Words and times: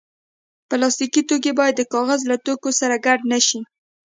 پلاستيکي 0.69 1.21
توکي 1.29 1.51
باید 1.59 1.75
د 1.77 1.81
کاغذ 1.93 2.21
له 2.31 2.37
توکو 2.45 2.69
سره 2.79 2.95
ګډ 3.05 3.19
نه 3.31 3.39
شي. 3.47 3.59